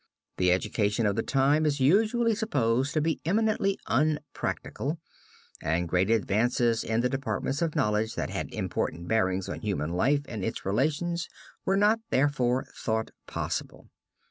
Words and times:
The 0.37 0.51
education 0.51 1.05
of 1.05 1.15
the 1.15 1.21
time 1.21 1.63
is 1.63 1.79
usually 1.79 2.33
supposed 2.33 2.95
to 2.95 3.01
be 3.01 3.19
eminently 3.23 3.77
unpractical, 3.85 4.97
and 5.61 5.87
great 5.87 6.09
advances 6.09 6.83
in 6.83 7.01
the 7.01 7.07
departments 7.09 7.61
of 7.61 7.75
knowledge 7.75 8.15
that 8.15 8.31
had 8.31 8.51
important 8.51 9.07
bearings 9.07 9.47
on 9.47 9.59
human 9.59 9.91
life 9.93 10.21
and 10.27 10.43
its 10.43 10.65
relations 10.65 11.29
were 11.65 11.77
not 11.77 11.99
therefore 12.09 12.65
thought 12.75 13.11
possible. 13.27 13.91